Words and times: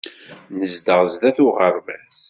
Nezdeɣ 0.57 0.99
sdat 1.13 1.37
uɣerbaz. 1.45 2.17